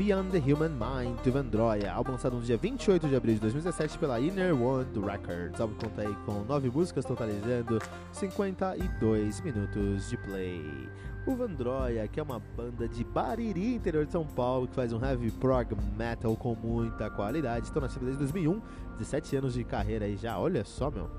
Beyond 0.00 0.30
the 0.30 0.38
Human 0.38 0.70
Mind, 0.70 1.18
do 1.22 1.30
Vandroia, 1.30 1.92
álbum 1.92 2.12
lançado 2.12 2.34
no 2.34 2.40
dia 2.40 2.56
28 2.56 3.06
de 3.06 3.14
abril 3.14 3.34
de 3.34 3.40
2017 3.42 3.98
pela 3.98 4.18
Inner 4.18 4.58
World 4.58 4.98
Records. 4.98 5.60
O 5.60 5.62
álbum 5.62 5.74
conta 5.74 6.00
aí 6.00 6.16
com 6.24 6.42
9 6.42 6.70
músicas, 6.70 7.04
totalizando 7.04 7.78
52 8.10 9.40
minutos 9.42 10.08
de 10.08 10.16
play. 10.16 10.88
O 11.26 11.36
Vandroia, 11.36 12.08
que 12.08 12.18
é 12.18 12.22
uma 12.22 12.40
banda 12.56 12.88
de 12.88 13.04
Bariri, 13.04 13.74
interior 13.74 14.06
de 14.06 14.12
São 14.12 14.24
Paulo, 14.24 14.66
que 14.66 14.74
faz 14.74 14.90
um 14.94 15.04
heavy 15.04 15.30
prog 15.32 15.76
metal 15.98 16.34
com 16.34 16.54
muita 16.54 17.10
qualidade. 17.10 17.66
Estão 17.66 17.82
nativos 17.82 18.04
desde 18.04 18.20
2001, 18.20 18.58
17 18.96 19.36
anos 19.36 19.52
de 19.52 19.64
carreira 19.64 20.06
aí 20.06 20.16
já, 20.16 20.38
olha 20.38 20.64
só, 20.64 20.90
meu 20.90 21.10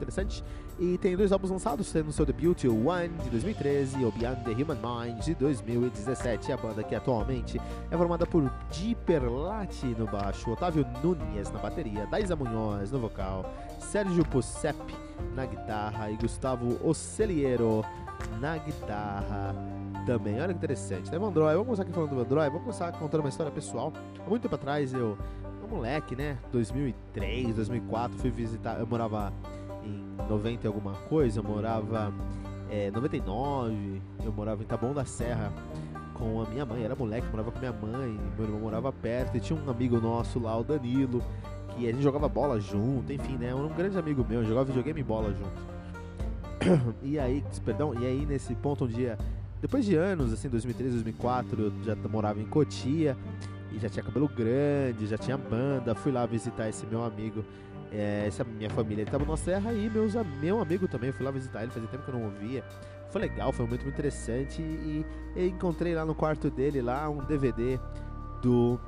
interessante. 0.00 0.42
E 0.78 0.96
tem 0.98 1.16
dois 1.16 1.30
álbuns 1.32 1.50
lançados, 1.50 1.86
sendo 1.86 2.12
seu 2.12 2.24
debut 2.24 2.64
o 2.64 2.88
One 2.88 3.10
de 3.22 3.30
2013 3.30 4.00
e 4.00 4.04
o 4.04 4.12
Beyond 4.12 4.44
the 4.44 4.50
Human 4.50 4.78
Mind 4.80 5.20
de 5.22 5.34
2017. 5.34 6.52
A 6.52 6.56
banda 6.56 6.82
que 6.82 6.94
atualmente 6.94 7.60
é 7.90 7.96
formada 7.96 8.26
por 8.26 8.50
Dipper 8.70 9.30
Lati 9.30 9.86
no 9.86 10.06
baixo, 10.06 10.50
Otávio 10.50 10.86
Nunes 11.02 11.50
na 11.50 11.58
bateria, 11.58 12.06
Daisa 12.06 12.34
Munhoz 12.34 12.90
no 12.90 12.98
vocal, 12.98 13.44
Sérgio 13.78 14.24
Pucep 14.24 14.76
na 15.34 15.44
guitarra 15.46 16.10
e 16.10 16.16
Gustavo 16.16 16.78
Oceliero 16.86 17.84
na 18.40 18.56
guitarra 18.56 19.54
também. 20.06 20.40
Olha 20.40 20.48
que 20.48 20.58
interessante, 20.58 21.10
né, 21.10 21.18
Vandroy? 21.18 21.52
Vamos 21.52 21.66
começar 21.66 21.82
aqui 21.82 21.92
falando 21.92 22.10
do 22.10 22.16
Vandroy, 22.16 22.46
vamos 22.46 22.62
começar 22.62 22.92
contando 22.92 23.20
uma 23.20 23.28
história 23.28 23.52
pessoal. 23.52 23.92
Há 24.24 24.28
muito 24.28 24.42
tempo 24.42 24.54
atrás 24.54 24.92
eu, 24.92 25.16
um 25.64 25.68
moleque, 25.68 26.16
né, 26.16 26.38
2003, 26.52 27.54
2004, 27.54 28.18
fui 28.18 28.30
visitar, 28.30 28.78
eu 28.78 28.86
morava 28.86 29.32
90 30.30 30.64
e 30.64 30.68
alguma 30.68 30.92
coisa, 31.08 31.40
eu 31.40 31.44
morava 31.44 32.12
é, 32.70 32.90
99, 32.90 34.00
eu 34.24 34.32
morava 34.32 34.62
em 34.62 34.66
Taboão 34.66 34.94
da 34.94 35.04
Serra 35.04 35.52
com 36.14 36.40
a 36.40 36.48
minha 36.48 36.64
mãe, 36.64 36.84
era 36.84 36.94
moleque, 36.94 37.26
morava 37.30 37.50
com 37.50 37.58
minha 37.58 37.72
mãe, 37.72 38.18
meu 38.36 38.46
irmão 38.46 38.60
morava 38.60 38.92
perto 38.92 39.36
e 39.36 39.40
tinha 39.40 39.58
um 39.58 39.70
amigo 39.70 39.98
nosso 40.00 40.38
lá, 40.38 40.56
o 40.56 40.62
Danilo, 40.62 41.22
que 41.70 41.88
a 41.88 41.92
gente 41.92 42.02
jogava 42.02 42.28
bola 42.28 42.60
junto, 42.60 43.12
enfim, 43.12 43.36
né? 43.36 43.54
Um 43.54 43.68
grande 43.68 43.98
amigo 43.98 44.24
meu, 44.28 44.44
jogava 44.44 44.66
videogame 44.66 45.00
e 45.00 45.04
bola 45.04 45.34
junto. 45.34 46.94
e 47.02 47.18
aí, 47.18 47.42
perdão, 47.64 47.92
e 47.98 48.06
aí 48.06 48.24
nesse 48.24 48.54
ponto 48.54 48.84
um 48.84 48.88
dia, 48.88 49.18
depois 49.60 49.84
de 49.84 49.96
anos, 49.96 50.32
assim, 50.32 50.48
2003, 50.48 50.92
2004, 50.92 51.60
eu 51.60 51.72
já 51.82 51.96
morava 52.08 52.40
em 52.40 52.46
Cotia 52.46 53.16
e 53.72 53.78
já 53.78 53.88
tinha 53.88 54.04
cabelo 54.04 54.28
grande, 54.28 55.06
já 55.06 55.18
tinha 55.18 55.36
banda, 55.36 55.94
fui 55.94 56.12
lá 56.12 56.24
visitar 56.26 56.68
esse 56.68 56.86
meu 56.86 57.02
amigo 57.02 57.44
é, 57.92 58.24
essa 58.26 58.44
minha 58.44 58.70
família 58.70 59.02
estava 59.02 59.24
na 59.24 59.36
serra 59.36 59.72
e 59.72 59.90
meus, 59.90 60.14
meu 60.40 60.60
amigo 60.60 60.86
também, 60.86 61.08
eu 61.08 61.14
fui 61.14 61.24
lá 61.24 61.30
visitar 61.30 61.62
ele, 61.62 61.72
fazia 61.72 61.88
tempo 61.88 62.04
que 62.04 62.10
eu 62.10 62.14
não 62.14 62.24
ouvia. 62.24 62.64
Foi 63.10 63.20
legal, 63.20 63.52
foi 63.52 63.66
muito 63.66 63.86
interessante 63.88 64.62
e, 64.62 65.04
e 65.34 65.48
encontrei 65.48 65.94
lá 65.94 66.04
no 66.04 66.14
quarto 66.14 66.48
dele 66.48 66.80
lá 66.80 67.08
um 67.08 67.24
DVD 67.24 67.80
do 68.40 68.78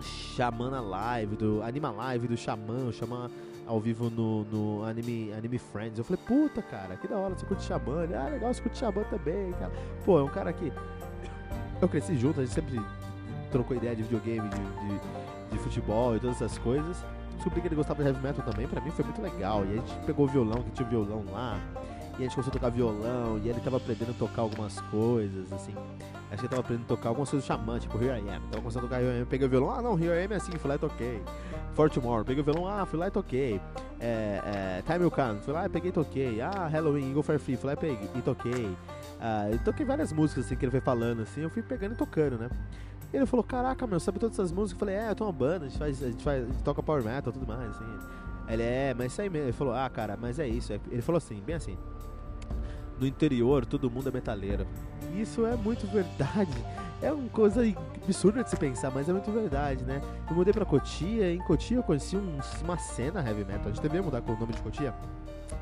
Xamana 0.00 0.80
Live, 0.80 1.36
do 1.36 1.62
Anima 1.62 1.90
Live 1.90 2.28
do 2.28 2.36
Xamã, 2.36 2.86
o 2.86 2.92
Xamã 2.92 3.28
ao 3.66 3.80
vivo 3.80 4.08
no, 4.10 4.44
no 4.44 4.84
Anime, 4.84 5.32
Anime 5.32 5.58
Friends. 5.58 5.98
Eu 5.98 6.04
falei, 6.04 6.22
puta 6.24 6.62
cara, 6.62 6.96
que 6.96 7.08
da 7.08 7.16
hora, 7.16 7.34
você 7.34 7.44
curte 7.44 7.64
Xamã? 7.64 8.04
Ele, 8.04 8.14
ah, 8.14 8.28
legal, 8.28 8.54
você 8.54 8.62
curte 8.62 8.78
Xamã 8.78 9.02
também, 9.10 9.52
cara. 9.54 9.72
Pô, 10.04 10.20
é 10.20 10.22
um 10.22 10.28
cara 10.28 10.52
que 10.52 10.72
eu 11.80 11.88
cresci 11.88 12.16
junto, 12.16 12.40
a 12.40 12.44
gente 12.44 12.54
sempre 12.54 12.80
trocou 13.50 13.76
ideia 13.76 13.96
de 13.96 14.04
videogame, 14.04 14.48
de, 14.48 14.56
de, 14.56 15.50
de 15.50 15.58
futebol 15.58 16.14
e 16.14 16.20
todas 16.20 16.36
essas 16.36 16.58
coisas 16.58 17.04
descobri 17.42 17.60
que 17.60 17.68
ele 17.68 17.74
gostava 17.74 18.02
de 18.02 18.08
heavy 18.08 18.22
metal 18.22 18.44
também, 18.44 18.68
pra 18.68 18.80
mim 18.80 18.90
foi 18.90 19.04
muito 19.04 19.20
legal. 19.20 19.64
E 19.64 19.72
a 19.72 19.76
gente 19.76 19.94
pegou 20.06 20.26
o 20.26 20.28
violão, 20.28 20.62
que 20.62 20.70
tinha 20.70 20.86
o 20.86 20.90
violão 20.90 21.24
lá, 21.32 21.58
e 22.12 22.16
a 22.16 22.22
gente 22.22 22.34
começou 22.34 22.50
a 22.50 22.52
tocar 22.52 22.70
violão, 22.70 23.38
e 23.42 23.48
ele 23.48 23.60
tava 23.60 23.78
aprendendo 23.78 24.10
a 24.10 24.14
tocar 24.14 24.42
algumas 24.42 24.80
coisas, 24.82 25.52
assim. 25.52 25.74
Acho 26.30 26.38
que 26.38 26.46
ele 26.46 26.48
tava 26.48 26.60
aprendendo 26.60 26.84
a 26.84 26.88
tocar 26.88 27.08
algumas 27.08 27.28
coisas 27.28 27.48
do 27.48 27.80
tipo 27.80 28.02
Here 28.02 28.20
I 28.20 28.30
Am. 28.30 28.40
Tava 28.50 28.62
começando 28.62 28.84
a 28.84 28.88
tocar 28.88 29.02
Here 29.02 29.18
I 29.18 29.22
Am, 29.22 29.26
peguei 29.26 29.46
o 29.46 29.50
violão, 29.50 29.70
ah 29.72 29.82
não, 29.82 29.98
Here 29.98 30.20
I 30.20 30.24
Am 30.24 30.32
é 30.32 30.36
assim, 30.36 30.52
fui 30.52 30.68
lá 30.68 30.76
e 30.76 30.78
toquei. 30.78 31.22
For 31.74 31.90
Tomorrow, 31.90 32.24
peguei 32.24 32.42
o 32.42 32.44
violão, 32.44 32.68
ah, 32.68 32.86
fui 32.86 32.98
lá 32.98 33.08
e 33.08 33.10
toquei. 33.10 33.60
É, 33.98 34.42
é, 34.44 34.82
Time 34.84 35.00
Will 35.00 35.10
Come, 35.10 35.40
fui 35.40 35.52
lá 35.52 35.66
e 35.66 35.68
peguei 35.68 35.90
e 35.90 35.92
toquei. 35.92 36.40
Ah, 36.40 36.68
Halloween, 36.68 37.08
Eagle 37.08 37.22
for 37.22 37.38
Free, 37.38 37.56
fui 37.56 37.66
lá 37.66 37.72
e 37.72 37.76
peguei 37.76 38.10
e 38.14 38.22
toquei. 38.22 38.76
Ah, 39.20 39.50
e 39.50 39.58
toquei 39.58 39.86
várias 39.86 40.12
músicas 40.12 40.46
assim 40.46 40.56
que 40.56 40.64
ele 40.64 40.70
foi 40.70 40.80
falando, 40.80 41.22
assim, 41.22 41.42
eu 41.42 41.50
fui 41.50 41.62
pegando 41.62 41.92
e 41.92 41.96
tocando, 41.96 42.38
né? 42.38 42.50
Ele 43.16 43.26
falou, 43.26 43.44
caraca, 43.44 43.86
meu, 43.86 44.00
sabe 44.00 44.18
todas 44.18 44.38
essas 44.38 44.50
músicas? 44.50 44.72
Eu 44.72 44.78
falei, 44.78 44.94
é, 44.94 45.10
eu 45.10 45.14
tenho 45.14 45.28
uma 45.28 45.32
banda, 45.32 45.66
a 45.66 45.68
gente 45.68 45.78
faz, 45.78 46.02
a 46.02 46.06
gente 46.10 46.24
faz, 46.24 46.44
a 46.44 46.46
gente 46.46 46.62
toca 46.62 46.82
power 46.82 47.04
metal 47.04 47.30
e 47.30 47.38
tudo 47.38 47.46
mais, 47.46 47.70
assim. 47.70 47.84
Ele 48.48 48.62
é, 48.62 48.94
mas 48.96 49.12
isso 49.12 49.22
aí 49.22 49.30
mesmo. 49.30 49.46
Ele 49.46 49.52
falou, 49.52 49.74
ah, 49.74 49.88
cara, 49.88 50.16
mas 50.20 50.38
é 50.38 50.48
isso. 50.48 50.72
Ele 50.90 51.02
falou 51.02 51.18
assim, 51.18 51.40
bem 51.40 51.56
assim. 51.56 51.76
No 52.98 53.06
interior, 53.06 53.66
todo 53.66 53.90
mundo 53.90 54.08
é 54.08 54.12
metaleiro. 54.12 54.66
Isso 55.14 55.44
é 55.44 55.56
muito 55.56 55.86
verdade. 55.86 56.52
É 57.00 57.12
uma 57.12 57.28
coisa 57.30 57.62
absurda 58.02 58.44
de 58.44 58.50
se 58.50 58.56
pensar, 58.56 58.90
mas 58.90 59.08
é 59.08 59.12
muito 59.12 59.30
verdade, 59.32 59.84
né? 59.84 60.00
Eu 60.28 60.36
mudei 60.36 60.52
pra 60.52 60.64
Cotia, 60.64 61.32
e 61.32 61.36
em 61.36 61.40
Cotia 61.40 61.78
eu 61.78 61.82
conheci 61.82 62.16
um, 62.16 62.38
uma 62.62 62.78
cena 62.78 63.20
heavy 63.26 63.44
metal. 63.44 63.66
A 63.66 63.68
gente 63.70 63.82
deveria 63.82 64.02
mudar 64.02 64.20
com 64.22 64.32
o 64.32 64.38
nome 64.38 64.52
de 64.52 64.62
Cotia 64.62 64.94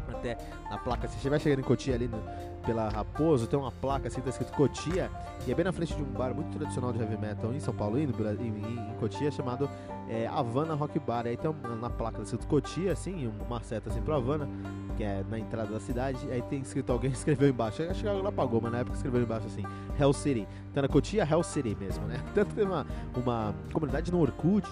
até 0.09 0.37
na 0.71 0.79
placa, 0.79 1.09
se 1.09 1.19
você 1.19 1.31
vai 1.31 1.41
chegando 1.41 1.61
em 1.61 1.65
Cotia 1.65 1.95
ali 1.95 2.09
no, 2.09 2.23
pela 2.65 2.89
Raposo, 2.89 3.47
tem 3.47 3.59
uma 3.59 3.73
placa 3.73 4.09
assim, 4.09 4.21
tá 4.21 4.31
escrito 4.31 4.53
Cotia, 4.53 5.11
e 5.47 5.53
é 5.53 5.55
bem 5.55 5.65
na 5.65 5.73
frente 5.73 5.95
de 5.95 6.03
um 6.03 6.07
bar 6.07 6.35
muito 6.35 6.57
tradicional 6.57 6.93
de 6.93 7.01
heavy 7.01 7.17
metal 7.17 7.53
em 7.53 7.61
São 7.61 7.75
Paulo 7.75 7.99
e 7.99 8.07
no, 8.07 8.15
em, 8.43 8.49
em, 8.49 8.95
Cotia, 8.99 9.31
chamado 9.31 9.69
é, 10.09 10.27
Havana 10.27 10.75
Rock 10.75 10.99
Bar. 10.99 11.27
Aí 11.27 11.37
tem 11.37 11.51
uma, 11.51 11.77
na 11.77 11.91
placa 11.91 12.19
tá 12.19 12.23
escrito 12.23 12.47
Cotia, 12.47 12.93
assim, 12.93 13.33
uma 13.47 13.61
seta 13.63 13.89
assim 13.89 14.03
pro 14.03 14.15
Havana, 14.15 14.49
que 14.97 15.03
é 15.03 15.25
na 15.29 15.39
entrada 15.39 15.73
da 15.73 15.81
cidade, 15.81 16.19
aí 16.31 16.43
tem 16.43 16.61
escrito 16.61 16.93
alguém 16.93 17.11
escreveu 17.13 17.49
embaixo, 17.49 17.83
acho 17.83 18.03
que 18.03 18.09
ela 18.09 18.29
apagou, 18.29 18.61
mas 18.61 18.73
na 18.73 18.79
época 18.79 18.97
escreveu 18.97 19.23
embaixo 19.23 19.47
assim, 19.47 19.65
Hell 19.99 20.13
City. 20.13 20.47
Então 20.71 20.83
na 20.83 20.89
Cotia, 20.89 21.27
Hell 21.29 21.43
City 21.43 21.77
mesmo, 21.79 22.05
né? 22.07 22.23
Tanto 22.35 22.49
que 22.49 22.55
tem 22.55 22.65
uma, 22.65 22.87
uma 23.17 23.55
comunidade 23.73 24.13
no 24.13 24.21
Orkut, 24.21 24.69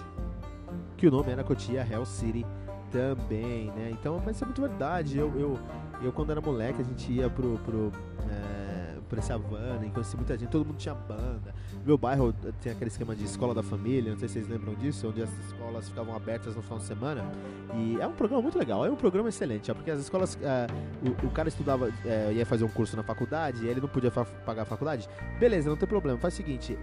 que 0.95 1.07
o 1.07 1.11
nome 1.11 1.31
era 1.31 1.43
Cotia 1.43 1.87
Hell 1.89 2.05
City 2.05 2.45
também, 2.91 3.71
né? 3.71 3.89
Então, 3.91 4.21
mas 4.23 4.35
isso 4.35 4.43
é 4.43 4.47
muito 4.47 4.61
verdade. 4.61 5.17
Eu, 5.17 5.31
eu, 5.39 5.59
eu 6.01 6.11
quando 6.11 6.31
era 6.31 6.41
moleque, 6.41 6.81
a 6.81 6.85
gente 6.85 7.11
ia 7.11 7.29
pro, 7.29 7.57
pro, 7.59 7.91
é, 8.29 8.97
pra 9.09 9.19
essa 9.19 9.35
e 9.35 9.89
conheci 9.89 10.15
muita 10.15 10.37
gente, 10.37 10.49
todo 10.49 10.65
mundo 10.65 10.77
tinha 10.77 10.93
banda. 10.93 11.53
Meu 11.85 11.97
bairro 11.97 12.33
tem 12.61 12.71
aquele 12.71 12.89
esquema 12.89 13.15
de 13.15 13.23
escola 13.23 13.53
da 13.53 13.63
família, 13.63 14.11
não 14.11 14.19
sei 14.19 14.27
se 14.27 14.35
vocês 14.35 14.47
lembram 14.47 14.75
disso, 14.75 15.07
onde 15.07 15.21
as 15.21 15.29
escolas 15.47 15.89
ficavam 15.89 16.15
abertas 16.15 16.55
no 16.55 16.61
final 16.61 16.77
de 16.77 16.85
semana. 16.85 17.25
E 17.73 17.99
é 17.99 18.07
um 18.07 18.13
programa 18.13 18.43
muito 18.43 18.57
legal, 18.57 18.85
é 18.85 18.91
um 18.91 18.95
programa 18.95 19.29
excelente, 19.29 19.73
porque 19.73 19.89
as 19.89 19.99
escolas, 19.99 20.37
é, 20.41 20.67
o, 21.03 21.27
o, 21.27 21.31
cara 21.31 21.49
estudava, 21.49 21.91
é, 22.05 22.33
ia 22.33 22.45
fazer 22.45 22.63
um 22.63 22.69
curso 22.69 22.95
na 22.95 23.03
faculdade, 23.03 23.65
e 23.65 23.67
ele 23.67 23.81
não 23.81 23.89
podia 23.89 24.11
pagar 24.11 24.61
a 24.61 24.65
faculdade. 24.65 25.09
Beleza, 25.39 25.69
não 25.69 25.77
tem 25.77 25.87
problema, 25.87 26.19
faz 26.19 26.35
o 26.35 26.37
seguinte, 26.37 26.77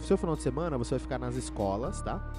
seu 0.00 0.16
final 0.16 0.36
de 0.36 0.42
semana 0.42 0.78
você 0.78 0.90
vai 0.90 0.98
ficar 1.00 1.18
nas 1.18 1.36
escolas, 1.36 2.00
tá? 2.02 2.32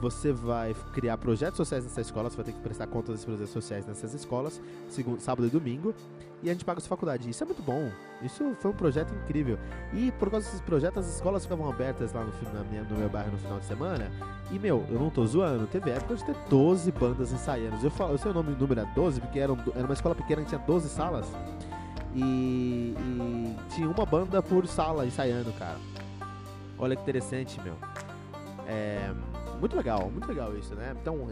Você 0.00 0.32
vai 0.32 0.74
criar 0.92 1.16
projetos 1.16 1.56
sociais 1.56 1.84
nessa 1.84 2.00
escola, 2.00 2.28
você 2.28 2.36
vai 2.36 2.44
ter 2.44 2.52
que 2.52 2.60
prestar 2.60 2.86
contas 2.86 3.14
desses 3.14 3.24
projetos 3.24 3.50
sociais 3.50 3.86
nessas 3.86 4.12
escolas, 4.14 4.60
segundo, 4.90 5.20
sábado 5.20 5.46
e 5.46 5.50
domingo, 5.50 5.94
e 6.42 6.50
a 6.50 6.52
gente 6.52 6.64
paga 6.64 6.78
a 6.78 6.80
sua 6.80 6.90
faculdade. 6.90 7.28
Isso 7.30 7.42
é 7.42 7.46
muito 7.46 7.62
bom. 7.62 7.90
Isso 8.22 8.54
foi 8.60 8.70
um 8.70 8.74
projeto 8.74 9.12
incrível. 9.14 9.58
E 9.92 10.12
por 10.12 10.30
causa 10.30 10.46
desses 10.46 10.60
projetos, 10.60 11.06
as 11.06 11.14
escolas 11.14 11.44
ficavam 11.44 11.68
abertas 11.68 12.12
lá 12.12 12.22
no, 12.24 12.64
minha, 12.70 12.82
no 12.82 12.96
meu 12.98 13.08
bairro 13.08 13.32
no 13.32 13.38
final 13.38 13.58
de 13.58 13.64
semana. 13.64 14.10
E, 14.50 14.58
meu, 14.58 14.84
eu 14.90 14.98
não 14.98 15.08
tô 15.08 15.24
zoando, 15.26 15.66
teve 15.66 15.90
época 15.90 16.14
de 16.14 16.24
ter 16.24 16.36
12 16.48 16.92
bandas 16.92 17.32
ensaiando. 17.32 17.78
Eu, 17.82 17.90
falo, 17.90 18.12
eu 18.12 18.18
sei 18.18 18.30
o 18.30 18.34
nome, 18.34 18.54
número 18.54 18.80
é 18.80 18.86
12, 18.94 19.20
porque 19.20 19.38
era, 19.38 19.52
um, 19.52 19.58
era 19.74 19.84
uma 19.84 19.94
escola 19.94 20.14
pequena 20.14 20.42
que 20.42 20.48
tinha 20.48 20.60
12 20.60 20.88
salas. 20.90 21.26
E, 22.14 22.94
e 22.98 23.56
tinha 23.70 23.88
uma 23.88 24.06
banda 24.06 24.42
por 24.42 24.66
sala 24.66 25.06
ensaiando, 25.06 25.52
cara. 25.54 25.78
Olha 26.78 26.94
que 26.94 27.02
interessante, 27.02 27.58
meu. 27.62 27.74
É 28.66 29.10
muito 29.58 29.76
legal, 29.76 30.10
muito 30.10 30.28
legal 30.28 30.56
isso, 30.56 30.74
né? 30.74 30.94
Então, 31.00 31.26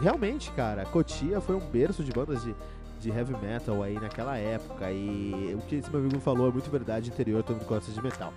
realmente, 0.00 0.50
cara, 0.52 0.84
Cotia 0.84 1.40
foi 1.40 1.56
um 1.56 1.60
berço 1.60 2.02
de 2.02 2.12
bandas 2.12 2.42
de, 2.42 2.54
de 2.98 3.10
heavy 3.10 3.34
metal 3.36 3.82
aí 3.82 3.94
naquela 3.94 4.36
época. 4.36 4.90
E 4.90 5.54
o 5.54 5.62
que 5.66 5.76
esse 5.76 5.90
meu 5.90 6.00
amigo 6.00 6.20
falou 6.20 6.48
é 6.48 6.52
muito 6.52 6.70
verdade, 6.70 7.10
interior 7.10 7.42
todo 7.42 7.56
mundo 7.56 7.66
gosta 7.66 7.90
de 7.90 8.02
metal. 8.02 8.32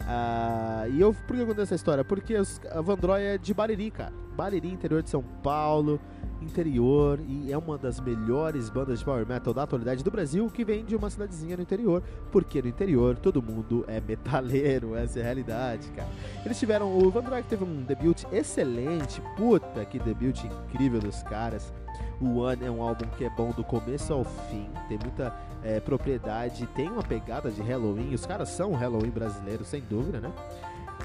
Uh, 0.00 0.90
e 0.90 1.00
eu, 1.00 1.14
por 1.14 1.36
que 1.36 1.42
eu 1.42 1.46
contei 1.46 1.62
essa 1.62 1.74
história? 1.74 2.04
Porque 2.04 2.36
os, 2.36 2.60
a 2.70 2.80
Vandroy 2.80 3.22
é 3.22 3.38
de 3.38 3.54
Bariri, 3.54 3.90
cara. 3.90 4.12
Bariri, 4.36 4.68
interior 4.68 5.02
de 5.02 5.10
São 5.10 5.22
Paulo 5.42 6.00
interior 6.42 7.20
e 7.26 7.52
é 7.52 7.58
uma 7.58 7.76
das 7.76 8.00
melhores 8.00 8.70
bandas 8.70 9.00
de 9.00 9.04
power 9.04 9.26
metal 9.26 9.52
da 9.52 9.62
atualidade 9.62 10.02
do 10.02 10.10
Brasil 10.10 10.48
que 10.50 10.64
vem 10.64 10.84
de 10.84 10.96
uma 10.96 11.10
cidadezinha 11.10 11.56
no 11.56 11.62
interior, 11.62 12.02
porque 12.30 12.60
no 12.62 12.68
interior 12.68 13.16
todo 13.16 13.42
mundo 13.42 13.84
é 13.86 14.00
metaleiro, 14.00 14.94
essa 14.96 15.18
é 15.18 15.22
a 15.22 15.24
realidade, 15.24 15.88
cara. 15.90 16.08
Eles 16.44 16.58
tiveram, 16.58 16.96
o 16.96 17.10
Van 17.10 17.22
Dyke 17.22 17.48
teve 17.48 17.64
um 17.64 17.82
debut 17.82 18.24
excelente, 18.32 19.22
puta 19.36 19.84
que 19.84 19.98
debut 19.98 20.44
incrível 20.44 21.00
dos 21.00 21.22
caras. 21.22 21.72
O 22.20 22.38
One 22.40 22.64
é 22.64 22.70
um 22.70 22.82
álbum 22.82 23.06
que 23.16 23.24
é 23.24 23.30
bom 23.30 23.50
do 23.50 23.64
começo 23.64 24.12
ao 24.12 24.24
fim, 24.24 24.68
tem 24.88 24.98
muita 24.98 25.34
é, 25.64 25.80
propriedade, 25.80 26.66
tem 26.68 26.88
uma 26.88 27.02
pegada 27.02 27.50
de 27.50 27.60
Halloween, 27.62 28.14
os 28.14 28.24
caras 28.24 28.48
são 28.50 28.72
Halloween 28.72 29.10
brasileiro, 29.10 29.64
sem 29.64 29.80
dúvida, 29.82 30.20
né? 30.20 30.32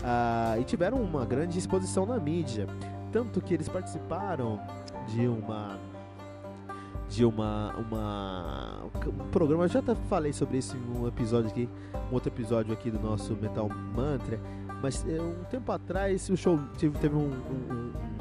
Ah, 0.04 0.56
e 0.60 0.64
tiveram 0.64 1.02
uma 1.02 1.26
grande 1.26 1.58
exposição 1.58 2.06
na 2.06 2.20
mídia, 2.20 2.68
tanto 3.12 3.42
que 3.42 3.54
eles 3.54 3.70
participaram 3.70 4.60
de 5.08 5.28
uma 5.28 5.80
de 7.08 7.24
uma, 7.24 7.76
uma 7.78 8.86
um 9.08 9.30
programa, 9.30 9.66
eu 9.66 9.68
já 9.68 9.80
até 9.80 9.94
falei 10.10 10.34
sobre 10.34 10.58
isso 10.58 10.76
em 10.76 11.00
um 11.00 11.08
episódio 11.08 11.50
aqui, 11.50 11.70
um 12.12 12.14
outro 12.14 12.30
episódio 12.30 12.74
aqui 12.74 12.90
do 12.90 13.00
nosso 13.00 13.36
Metal 13.36 13.70
Mantra, 13.70 14.40
mas 14.82 15.06
é, 15.08 15.22
um 15.22 15.44
tempo 15.46 15.72
atrás 15.72 16.28
o 16.30 16.36
show 16.36 16.60
teve, 16.80 16.98
teve 16.98 17.16
um, 17.16 17.30
um, 17.30 17.74
um 17.74 18.15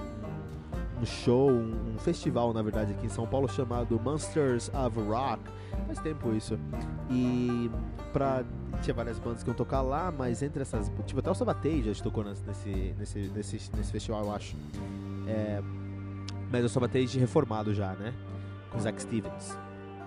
show, 1.05 1.51
um, 1.51 1.95
um, 1.95 1.99
festival 1.99 2.53
na 2.53 2.63
verdade 2.63 2.93
aqui 2.93 3.07
em 3.07 3.11
São 3.11 3.27
Paulo 3.27 3.49
chamado 3.49 3.99
Monsters 4.01 4.71
of 4.75 5.01
Rock, 5.01 5.43
faz 5.87 5.99
tempo 6.01 6.33
isso, 6.33 6.59
e 7.11 7.71
pra, 8.13 8.45
tinha 8.83 8.95
várias 8.95 9.19
bandas 9.19 9.43
que 9.43 9.51
iam 9.51 9.55
tocar 9.55 9.83
lá, 9.83 10.13
mas 10.17 10.43
entre 10.43 10.63
essas, 10.63 10.91
tipo 11.07 11.21
até 11.21 11.31
o 11.31 11.35
Sabatage 11.35 11.93
já 11.93 12.03
tocou 12.03 12.25
nesse, 12.25 12.45
nesse, 12.97 13.33
nesse, 13.35 13.71
nesse 13.77 13.93
festival 13.93 14.25
eu 14.25 14.35
acho, 14.35 14.57
é, 15.27 15.63
mas 16.51 16.63
eu 16.63 16.69
sou 16.69 16.81
baterista 16.81 17.19
reformado 17.19 17.75
já, 17.75 17.95
né? 17.95 18.15
Com 18.71 18.79
Zack 18.79 19.03
Stevens. 19.03 19.59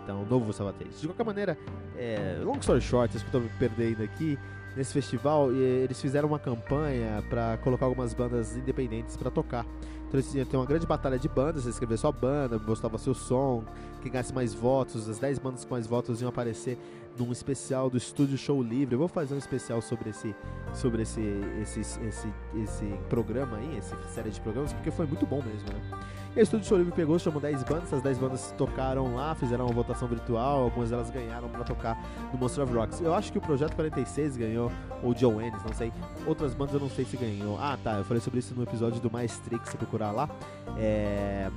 Então, 0.03 0.23
novo 0.25 0.53
Sabatage. 0.53 1.01
De 1.01 1.07
qualquer 1.07 1.25
maneira, 1.25 1.57
é, 1.97 2.39
long 2.41 2.57
story 2.59 2.79
short, 2.79 3.13
isso 3.15 3.25
que 3.25 3.35
eu 3.35 3.41
tô 3.41 3.45
me 3.45 3.51
perdendo 3.59 4.01
aqui, 4.01 4.39
nesse 4.77 4.94
festival, 4.94 5.51
eles 5.51 6.00
fizeram 6.00 6.27
uma 6.27 6.39
campanha 6.39 7.24
para 7.29 7.57
colocar 7.57 7.85
algumas 7.85 8.13
bandas 8.13 8.56
independentes 8.56 9.18
para 9.18 9.29
tocar. 9.31 9.65
Então 10.07 10.19
eles 10.19 10.33
iam 10.35 10.45
ter 10.45 10.56
uma 10.56 10.65
grande 10.65 10.85
batalha 10.85 11.19
de 11.19 11.27
bandas, 11.27 11.63
você 11.63 11.69
escrevia 11.69 11.97
sua 11.97 12.12
banda, 12.12 12.57
mostrava 12.57 12.97
seu 12.97 13.13
som, 13.13 13.63
quem 14.01 14.09
ganhasse 14.12 14.33
mais 14.33 14.53
votos, 14.53 15.09
as 15.09 15.19
10 15.19 15.39
bandas 15.39 15.65
com 15.65 15.74
mais 15.74 15.85
votos 15.85 16.21
iam 16.21 16.29
aparecer 16.29 16.77
num 17.18 17.31
especial 17.31 17.90
do 17.90 17.98
Estúdio 17.98 18.38
Show 18.38 18.62
Livre. 18.62 18.96
Eu 18.96 19.00
vou 19.00 19.08
fazer 19.08 19.34
um 19.34 19.38
especial 19.38 19.81
sobre 19.81 20.10
esse 20.10 20.36
sobre 20.74 21.02
esse 21.02 21.22
esse, 21.62 21.80
esse, 21.80 22.34
esse 22.56 22.86
programa 23.10 23.58
aí, 23.58 23.78
essa 23.78 23.96
série 24.10 24.30
de 24.30 24.40
programas, 24.42 24.74
porque 24.74 24.92
foi 24.92 25.06
muito 25.06 25.25
bom 25.25 25.42
mesmo, 25.42 25.68
né? 25.69 26.00
E 26.36 26.40
a 26.40 26.44
Estúdio 26.44 26.68
Show 26.68 26.78
Livre 26.78 26.94
pegou, 26.94 27.18
chamou 27.18 27.42
10 27.42 27.64
bandas, 27.64 27.86
essas 27.86 28.02
10 28.04 28.19
bandas 28.19 28.54
tocaram 28.58 29.16
lá, 29.16 29.34
fizeram 29.34 29.66
uma 29.66 29.74
votação 29.74 30.08
virtual, 30.08 30.66
algumas 30.66 30.92
delas 30.92 31.10
ganharam 31.10 31.50
para 31.50 31.64
tocar 31.64 31.98
no 32.31 32.38
Monster 32.38 32.64
of 32.64 32.74
Rocks. 32.74 33.02
Eu 33.02 33.14
acho 33.14 33.31
que 33.31 33.40
o 33.40 33.42
Projeto 33.42 33.75
46 33.75 34.38
ganhou, 34.38 34.72
ou 35.02 35.16
John 35.16 35.42
Ennis, 35.42 35.64
não 35.64 35.74
sei. 35.74 35.92
Outras 36.28 36.54
bandas 36.54 36.75
eu 36.75 36.80
não 36.80 36.90
sei 36.90 37.06
se 37.06 37.18
ganhou. 37.18 37.58
Ah, 37.60 37.75
tá, 37.84 37.94
eu 37.94 38.04
falei 38.04 38.22
sobre 38.22 38.40
isso 38.40 38.54
no 38.54 38.62
episódio 38.62 39.02
do 39.02 39.10
Maestrix, 39.10 39.69
se 39.69 39.78
procurar 39.78 40.12
lá. 40.12 40.30
É... 40.78 41.50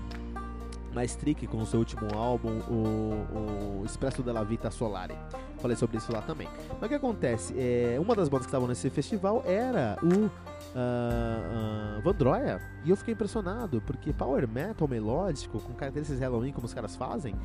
Maestric 0.94 1.46
com 1.46 1.58
o 1.58 1.66
seu 1.66 1.78
último 1.78 2.08
álbum, 2.14 2.58
o, 2.68 3.80
o 3.80 3.84
Expresso 3.84 4.22
della 4.22 4.44
Vita 4.44 4.70
Solare. 4.70 5.16
Falei 5.58 5.76
sobre 5.76 5.98
isso 5.98 6.12
lá 6.12 6.22
também. 6.22 6.48
Mas 6.68 6.82
o 6.82 6.88
que 6.88 6.94
acontece? 6.94 7.54
É, 7.56 7.96
uma 8.00 8.14
das 8.14 8.28
bandas 8.28 8.46
que 8.46 8.50
estavam 8.50 8.68
nesse 8.68 8.88
festival 8.90 9.42
era 9.46 9.98
o 10.02 10.06
uh, 10.06 11.98
uh, 11.98 12.02
Vandroia. 12.02 12.60
E 12.84 12.90
eu 12.90 12.96
fiquei 12.96 13.14
impressionado, 13.14 13.82
porque 13.82 14.12
power 14.12 14.48
metal 14.48 14.88
melódico, 14.88 15.60
com 15.60 15.72
características 15.74 16.20
Halloween 16.20 16.52
como 16.52 16.66
os 16.66 16.74
caras 16.74 16.96
fazem, 16.96 17.36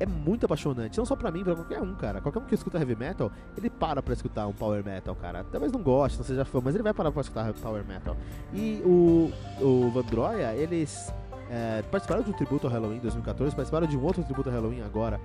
é 0.00 0.06
muito 0.06 0.46
apaixonante. 0.46 0.96
Não 0.96 1.04
só 1.04 1.16
pra 1.16 1.30
mim, 1.30 1.42
pra 1.42 1.54
qualquer 1.54 1.82
um, 1.82 1.94
cara. 1.94 2.20
Qualquer 2.20 2.38
um 2.38 2.44
que 2.44 2.54
escuta 2.54 2.78
heavy 2.78 2.94
metal, 2.94 3.32
ele 3.56 3.68
para 3.68 4.02
pra 4.02 4.14
escutar 4.14 4.46
um 4.46 4.52
power 4.52 4.84
metal, 4.84 5.14
cara. 5.16 5.44
Talvez 5.44 5.72
não 5.72 5.82
goste, 5.82 6.18
não 6.18 6.24
seja 6.24 6.44
fã, 6.44 6.60
mas 6.62 6.74
ele 6.74 6.84
vai 6.84 6.94
parar 6.94 7.10
pra 7.10 7.20
escutar 7.20 7.52
power 7.54 7.84
metal. 7.84 8.16
E 8.52 8.80
o, 8.84 9.32
o 9.60 9.90
Vandroia, 9.90 10.54
eles 10.54 11.12
é, 11.50 11.82
participaram 11.82 12.22
de 12.22 12.30
um 12.30 12.32
tributo 12.32 12.66
ao 12.66 12.72
Halloween 12.72 12.98
2014, 12.98 13.54
participaram 13.54 13.86
de 13.86 13.96
um 13.96 14.04
outro 14.04 14.22
tributo 14.22 14.48
ao 14.48 14.54
Halloween 14.54 14.82
agora, 14.82 15.20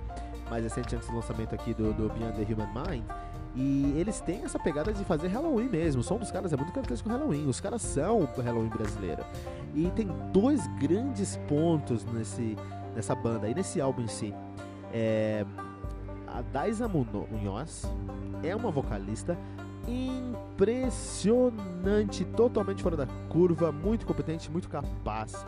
mais 0.48 0.64
recente 0.64 0.96
antes 0.96 1.08
do 1.08 1.14
lançamento 1.14 1.54
aqui 1.54 1.74
do, 1.74 1.92
do 1.92 2.08
Beyond 2.08 2.44
the 2.44 2.52
Human 2.52 2.68
Mind. 2.72 3.04
E 3.56 3.94
eles 3.96 4.20
têm 4.20 4.42
essa 4.42 4.58
pegada 4.58 4.92
de 4.92 5.04
fazer 5.04 5.28
Halloween 5.28 5.68
mesmo. 5.68 6.00
O 6.00 6.04
som 6.04 6.18
dos 6.18 6.28
caras 6.30 6.52
é 6.52 6.56
muito 6.56 6.72
característico 6.72 7.08
com 7.08 7.16
Halloween. 7.16 7.46
Os 7.46 7.60
caras 7.60 7.82
são 7.82 8.22
o 8.22 8.40
Halloween 8.40 8.68
brasileiro. 8.68 9.24
E 9.74 9.88
tem 9.90 10.08
dois 10.32 10.66
grandes 10.78 11.36
pontos 11.48 12.04
nesse, 12.06 12.56
nessa 12.96 13.14
banda 13.14 13.48
e 13.48 13.54
nesse 13.54 13.80
álbum 13.80 14.02
em 14.02 14.08
si. 14.08 14.34
É, 14.92 15.46
a 16.26 16.42
Daisa 16.42 16.88
Munhoz 16.88 17.88
é 18.42 18.56
uma 18.56 18.72
vocalista 18.72 19.38
impressionante, 19.86 22.24
totalmente 22.24 22.82
fora 22.82 22.96
da 22.96 23.06
curva, 23.28 23.70
muito 23.70 24.04
competente, 24.04 24.50
muito 24.50 24.68
capaz 24.68 25.46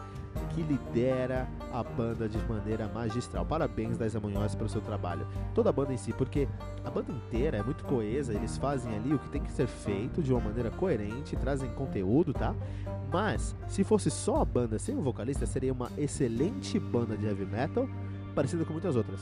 que 0.56 0.62
lidera 0.62 1.46
a 1.70 1.82
banda 1.82 2.26
de 2.26 2.38
maneira 2.48 2.88
magistral. 2.88 3.44
Parabéns, 3.44 3.98
Daisa 3.98 4.18
Munhoz, 4.18 4.54
pelo 4.54 4.70
seu 4.70 4.80
trabalho. 4.80 5.26
Toda 5.54 5.68
a 5.68 5.72
banda 5.72 5.92
em 5.92 5.98
si, 5.98 6.14
porque 6.14 6.48
a 6.82 6.90
banda 6.90 7.12
inteira 7.12 7.58
é 7.58 7.62
muito 7.62 7.84
coesa, 7.84 8.32
eles 8.32 8.56
fazem 8.56 8.96
ali 8.96 9.12
o 9.12 9.18
que 9.18 9.28
tem 9.28 9.42
que 9.42 9.52
ser 9.52 9.66
feito 9.66 10.22
de 10.22 10.32
uma 10.32 10.40
maneira 10.40 10.70
coerente, 10.70 11.36
trazem 11.36 11.68
conteúdo, 11.74 12.32
tá? 12.32 12.54
Mas, 13.12 13.54
se 13.68 13.84
fosse 13.84 14.10
só 14.10 14.40
a 14.40 14.44
banda 14.46 14.78
sem 14.78 14.96
o 14.96 15.02
vocalista, 15.02 15.44
seria 15.44 15.74
uma 15.74 15.90
excelente 15.98 16.80
banda 16.80 17.18
de 17.18 17.26
heavy 17.26 17.44
metal, 17.44 17.86
parecida 18.34 18.64
com 18.64 18.72
muitas 18.72 18.96
outras. 18.96 19.20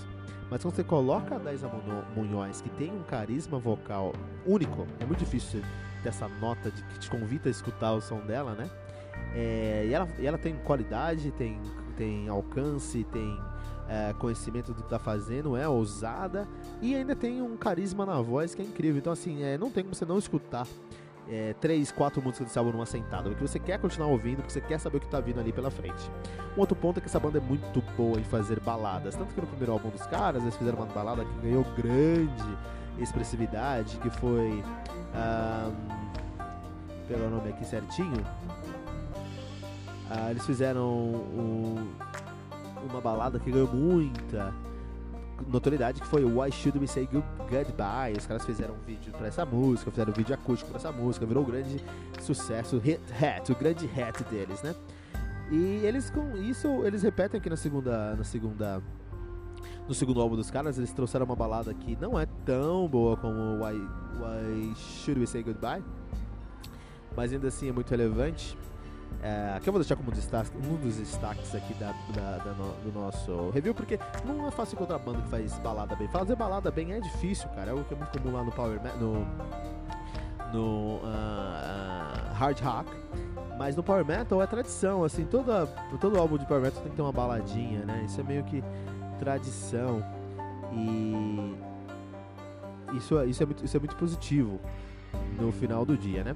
Mas 0.48 0.62
quando 0.62 0.76
você 0.76 0.84
coloca 0.84 1.34
a 1.34 1.38
Daisa 1.38 1.68
Munhoz, 2.14 2.60
que 2.60 2.70
tem 2.70 2.92
um 2.92 3.02
carisma 3.02 3.58
vocal 3.58 4.12
único, 4.46 4.86
é 5.00 5.04
muito 5.04 5.18
difícil 5.18 5.62
ter 6.00 6.10
essa 6.10 6.28
nota 6.28 6.70
de 6.70 6.80
que 6.84 6.98
te 7.00 7.10
convida 7.10 7.48
a 7.48 7.50
escutar 7.50 7.92
o 7.92 8.00
som 8.00 8.20
dela, 8.20 8.54
né? 8.54 8.70
É, 9.34 9.84
e, 9.88 9.92
ela, 9.92 10.08
e 10.18 10.26
ela 10.26 10.38
tem 10.38 10.54
qualidade, 10.56 11.30
tem, 11.32 11.60
tem 11.96 12.28
alcance, 12.28 13.04
tem 13.04 13.38
é, 13.88 14.14
conhecimento 14.18 14.72
do 14.72 14.82
que 14.82 14.88
tá 14.88 14.98
fazendo, 14.98 15.56
é 15.56 15.68
ousada 15.68 16.46
e 16.80 16.94
ainda 16.94 17.14
tem 17.14 17.42
um 17.42 17.56
carisma 17.56 18.06
na 18.06 18.20
voz 18.20 18.54
que 18.54 18.62
é 18.62 18.64
incrível. 18.64 18.98
Então, 18.98 19.12
assim, 19.12 19.42
é, 19.42 19.58
não 19.58 19.70
tem 19.70 19.82
como 19.82 19.94
você 19.94 20.04
não 20.04 20.18
escutar 20.18 20.66
é, 21.28 21.54
três, 21.60 21.90
quatro 21.90 22.22
músicas 22.22 22.48
desse 22.48 22.58
álbum 22.58 22.72
numa 22.72 22.86
sentada, 22.86 23.28
porque 23.28 23.46
você 23.46 23.58
quer 23.58 23.78
continuar 23.78 24.08
ouvindo, 24.08 24.36
porque 24.36 24.52
você 24.52 24.60
quer 24.60 24.78
saber 24.78 24.98
o 24.98 25.00
que 25.00 25.08
tá 25.08 25.20
vindo 25.20 25.40
ali 25.40 25.52
pela 25.52 25.70
frente. 25.70 26.10
Um 26.56 26.60
outro 26.60 26.76
ponto 26.76 26.98
é 26.98 27.00
que 27.00 27.06
essa 27.06 27.18
banda 27.18 27.38
é 27.38 27.40
muito 27.40 27.82
boa 27.96 28.18
em 28.20 28.24
fazer 28.24 28.60
baladas, 28.60 29.16
tanto 29.16 29.34
que 29.34 29.40
no 29.40 29.46
primeiro 29.46 29.72
álbum 29.72 29.88
dos 29.88 30.06
caras 30.06 30.42
eles 30.42 30.56
fizeram 30.56 30.78
uma 30.78 30.86
balada 30.86 31.24
que 31.24 31.38
ganhou 31.40 31.64
grande 31.76 32.58
expressividade, 32.98 33.96
que 33.98 34.10
foi. 34.10 34.62
Um, 35.14 36.14
pelo 37.06 37.28
nome 37.28 37.50
aqui 37.50 37.64
certinho, 37.66 38.24
ah, 40.10 40.30
eles 40.30 40.44
fizeram 40.44 40.86
um, 40.86 41.86
uma 42.90 43.00
balada 43.00 43.38
que 43.38 43.50
ganhou 43.50 43.68
muita 43.68 44.52
notoriedade, 45.48 46.00
que 46.00 46.06
foi 46.06 46.24
Why 46.24 46.50
Should 46.52 46.78
We 46.78 46.86
Say 46.86 47.08
Goodbye. 47.10 48.16
Os 48.16 48.26
caras 48.26 48.44
fizeram 48.44 48.74
um 48.74 48.84
vídeo 48.86 49.12
para 49.12 49.26
essa 49.26 49.44
música, 49.44 49.90
fizeram 49.90 50.12
um 50.12 50.14
vídeo 50.14 50.34
acústico 50.34 50.70
para 50.70 50.78
essa 50.78 50.92
música, 50.92 51.26
virou 51.26 51.42
um 51.42 51.46
grande 51.46 51.82
sucesso, 52.20 52.78
hit 52.78 53.00
hat, 53.22 53.50
o 53.50 53.56
grande 53.56 53.86
hat 53.86 54.22
deles, 54.24 54.62
né? 54.62 54.74
E 55.50 55.80
eles 55.84 56.10
com 56.10 56.36
isso, 56.36 56.68
eles 56.84 57.02
repetem 57.02 57.38
aqui 57.38 57.50
na 57.50 57.56
segunda, 57.56 58.14
na 58.16 58.24
segunda 58.24 58.82
no 59.86 59.94
segundo 59.94 60.20
álbum 60.20 60.34
dos 60.34 60.50
caras, 60.50 60.78
eles 60.78 60.92
trouxeram 60.92 61.26
uma 61.26 61.36
balada 61.36 61.74
que 61.74 61.96
não 62.00 62.18
é 62.18 62.26
tão 62.46 62.88
boa 62.88 63.16
como 63.16 63.62
Why, 63.62 63.74
Why 64.18 64.74
Should 64.74 65.20
We 65.20 65.26
Say 65.26 65.42
Goodbye, 65.42 65.84
mas 67.14 67.32
ainda 67.32 67.48
assim 67.48 67.68
é 67.68 67.72
muito 67.72 67.90
relevante. 67.90 68.56
É, 69.22 69.58
que 69.60 69.68
eu 69.68 69.72
vou 69.72 69.80
deixar 69.80 69.96
como 69.96 70.12
destaque, 70.12 70.50
um 70.56 70.76
dos 70.76 70.96
destaques 70.96 71.54
aqui 71.54 71.72
da, 71.74 71.92
da, 72.14 72.38
da 72.38 72.52
no, 72.52 72.72
do 72.82 72.92
nosso 72.92 73.50
review, 73.50 73.74
porque 73.74 73.98
não 74.24 74.46
é 74.46 74.50
fácil 74.50 74.74
encontrar 74.74 74.98
banda 74.98 75.22
que 75.22 75.28
faz 75.28 75.58
balada 75.58 75.96
bem. 75.96 76.08
Fazer 76.08 76.36
balada 76.36 76.70
bem 76.70 76.92
é 76.92 77.00
difícil, 77.00 77.48
cara. 77.50 77.68
É 77.68 77.70
algo 77.70 77.84
que 77.84 77.94
é 77.94 77.96
muito 77.96 78.18
comum 78.18 78.34
lá 78.34 78.44
no 78.44 78.52
Power 78.52 78.80
no, 79.00 79.26
no 80.52 80.96
uh, 80.96 81.00
uh, 81.02 82.34
Hard 82.34 82.60
Rock. 82.60 82.90
Mas 83.58 83.76
no 83.76 83.82
Power 83.82 84.04
Metal 84.04 84.42
é 84.42 84.46
tradição, 84.46 85.04
assim, 85.04 85.24
toda, 85.24 85.66
todo 86.00 86.18
álbum 86.18 86.36
de 86.36 86.44
Power 86.44 86.60
Metal 86.60 86.82
tem 86.82 86.90
que 86.90 86.96
ter 86.96 87.02
uma 87.02 87.12
baladinha, 87.12 87.84
né? 87.84 88.02
Isso 88.04 88.20
é 88.20 88.24
meio 88.24 88.42
que 88.44 88.62
tradição. 89.18 90.04
E 90.72 91.54
isso, 92.96 93.18
é, 93.18 93.26
isso, 93.26 93.42
é, 93.42 93.46
muito, 93.46 93.64
isso 93.64 93.76
é 93.76 93.80
muito 93.80 93.96
positivo 93.96 94.60
no 95.38 95.52
final 95.52 95.84
do 95.84 95.96
dia, 95.96 96.24
né? 96.24 96.34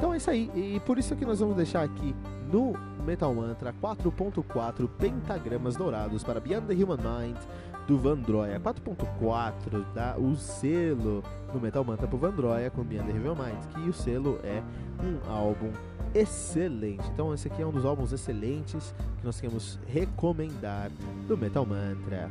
Então 0.00 0.14
é 0.14 0.16
isso 0.16 0.30
aí, 0.30 0.50
e 0.54 0.80
por 0.80 0.98
isso 0.98 1.14
que 1.14 1.26
nós 1.26 1.40
vamos 1.40 1.54
deixar 1.56 1.82
aqui 1.82 2.16
no 2.50 2.72
Metal 3.04 3.34
Mantra 3.34 3.70
4.4 3.70 4.88
pentagramas 4.98 5.76
dourados 5.76 6.24
para 6.24 6.40
Beyond 6.40 6.68
the 6.68 6.72
Human 6.72 6.96
Mind 6.96 7.36
do 7.86 7.98
Vandroia. 7.98 8.58
4.4 8.58 9.84
dá 9.94 10.16
o 10.16 10.34
selo 10.36 11.22
no 11.52 11.60
Metal 11.60 11.84
Mantra 11.84 12.08
pro 12.08 12.16
Vandroia 12.16 12.70
com 12.70 12.82
Beyond 12.82 13.12
the 13.12 13.18
Human 13.18 13.44
Mind, 13.44 13.62
que 13.74 13.90
o 13.90 13.92
selo 13.92 14.40
é 14.42 14.62
um 15.04 15.30
álbum 15.30 15.70
excelente. 16.14 17.06
Então 17.12 17.34
esse 17.34 17.48
aqui 17.48 17.60
é 17.60 17.66
um 17.66 17.70
dos 17.70 17.84
álbuns 17.84 18.10
excelentes 18.10 18.94
que 19.18 19.26
nós 19.26 19.38
queremos 19.38 19.78
recomendar 19.86 20.90
do 21.28 21.36
Metal 21.36 21.66
Mantra. 21.66 22.30